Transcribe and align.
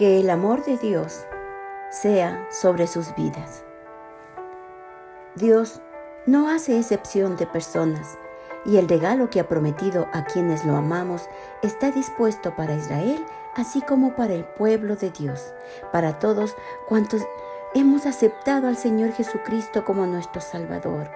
que 0.00 0.18
el 0.18 0.30
amor 0.30 0.64
de 0.64 0.78
Dios 0.78 1.26
sea 1.90 2.48
sobre 2.50 2.86
sus 2.86 3.14
vidas. 3.16 3.66
Dios 5.34 5.82
no 6.24 6.48
hace 6.48 6.78
excepción 6.78 7.36
de 7.36 7.46
personas 7.46 8.16
y 8.64 8.78
el 8.78 8.88
regalo 8.88 9.28
que 9.28 9.40
ha 9.40 9.46
prometido 9.46 10.08
a 10.14 10.24
quienes 10.24 10.64
lo 10.64 10.74
amamos 10.74 11.28
está 11.60 11.90
dispuesto 11.90 12.56
para 12.56 12.76
Israel, 12.76 13.26
así 13.54 13.82
como 13.82 14.16
para 14.16 14.32
el 14.32 14.44
pueblo 14.44 14.96
de 14.96 15.10
Dios, 15.10 15.52
para 15.92 16.18
todos 16.18 16.56
cuantos 16.88 17.20
hemos 17.74 18.06
aceptado 18.06 18.68
al 18.68 18.78
Señor 18.78 19.12
Jesucristo 19.12 19.84
como 19.84 20.06
nuestro 20.06 20.40
Salvador. 20.40 21.10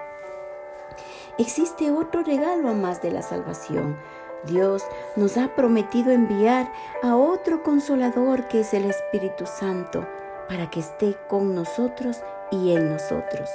Existe 1.39 1.91
otro 1.91 2.23
regalo 2.23 2.75
más 2.75 3.01
de 3.01 3.13
la 3.13 3.23
salvación. 3.23 3.97
Dios 4.47 4.85
nos 5.17 5.37
ha 5.37 5.55
prometido 5.55 6.11
enviar 6.11 6.71
a 7.03 7.17
otro 7.17 7.63
consolador 7.63 8.49
que 8.49 8.61
es 8.61 8.75
el 8.75 8.85
Espíritu 8.85 9.47
Santo 9.47 10.07
para 10.49 10.71
que 10.71 10.81
esté 10.81 11.17
con 11.29 11.55
nosotros 11.55 12.23
y 12.51 12.73
en 12.73 12.91
nosotros. 12.91 13.49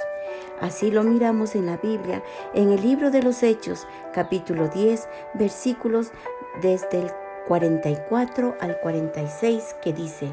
Así 0.60 0.90
lo 0.90 1.02
miramos 1.02 1.54
en 1.54 1.66
la 1.66 1.76
Biblia, 1.76 2.22
en 2.54 2.70
el 2.70 2.82
libro 2.82 3.10
de 3.10 3.22
los 3.22 3.42
Hechos, 3.42 3.86
capítulo 4.12 4.68
10, 4.68 5.08
versículos 5.34 6.12
desde 6.62 7.00
el 7.00 7.10
44 7.46 8.56
al 8.60 8.78
46, 8.80 9.76
que 9.82 9.92
dice, 9.92 10.32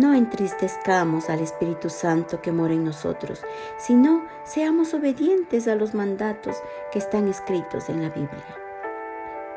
No 0.00 0.14
entristezcamos 0.14 1.28
al 1.28 1.40
Espíritu 1.40 1.90
Santo 1.90 2.40
que 2.40 2.52
mora 2.52 2.72
en 2.72 2.84
nosotros, 2.84 3.42
sino 3.76 4.24
seamos 4.44 4.94
obedientes 4.94 5.68
a 5.68 5.74
los 5.74 5.92
mandatos 5.92 6.56
que 6.90 6.98
están 6.98 7.28
escritos 7.28 7.90
en 7.90 8.00
la 8.00 8.08
Biblia. 8.08 8.56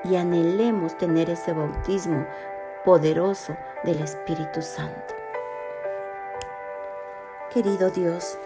Y 0.03 0.17
anhelemos 0.17 0.97
tener 0.97 1.29
ese 1.29 1.53
bautismo 1.53 2.27
poderoso 2.83 3.55
del 3.85 4.01
Espíritu 4.01 4.61
Santo. 4.61 5.15
Querido 7.53 7.89
Dios, 7.89 8.37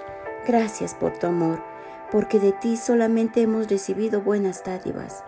gracias 0.45 0.93
por 0.93 1.17
tu 1.17 1.25
amor, 1.25 1.63
porque 2.11 2.39
de 2.39 2.51
ti 2.51 2.77
solamente 2.77 3.41
hemos 3.41 3.67
recibido 3.67 4.21
buenas 4.21 4.63
dádivas. 4.63 5.23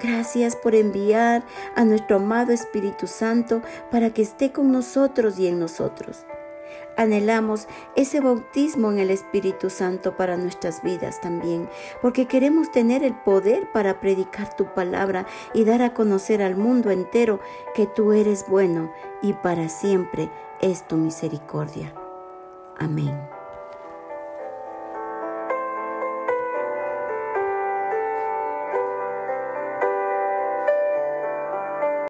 Gracias 0.00 0.54
por 0.56 0.74
enviar 0.74 1.44
a 1.74 1.84
nuestro 1.84 2.16
amado 2.16 2.52
Espíritu 2.52 3.06
Santo 3.06 3.62
para 3.90 4.10
que 4.10 4.22
esté 4.22 4.52
con 4.52 4.70
nosotros 4.70 5.38
y 5.38 5.48
en 5.48 5.58
nosotros. 5.58 6.24
Anhelamos 6.96 7.68
ese 7.94 8.20
bautismo 8.20 8.90
en 8.90 8.98
el 8.98 9.10
Espíritu 9.10 9.70
Santo 9.70 10.16
para 10.16 10.36
nuestras 10.36 10.82
vidas 10.82 11.20
también, 11.20 11.68
porque 12.02 12.26
queremos 12.26 12.72
tener 12.72 13.04
el 13.04 13.14
poder 13.14 13.70
para 13.72 14.00
predicar 14.00 14.56
tu 14.56 14.74
palabra 14.74 15.24
y 15.54 15.64
dar 15.64 15.82
a 15.82 15.94
conocer 15.94 16.42
al 16.42 16.56
mundo 16.56 16.90
entero 16.90 17.40
que 17.74 17.86
tú 17.86 18.12
eres 18.12 18.44
bueno 18.48 18.92
y 19.22 19.32
para 19.32 19.68
siempre 19.68 20.28
es 20.60 20.86
tu 20.88 20.96
misericordia. 20.96 21.94
Amén. 22.78 23.37